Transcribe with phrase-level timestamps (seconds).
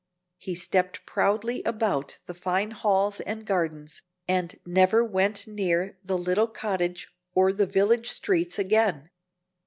[0.39, 6.47] He stepped proudly about the fine halls and gardens, and never went near the little
[6.47, 9.11] cottage or the village streets again.